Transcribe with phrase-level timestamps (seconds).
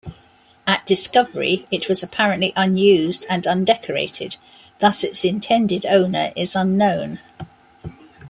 [0.65, 4.35] At discovery, it was apparently unused and undecorated,
[4.79, 7.19] thus its intended owner is unknown.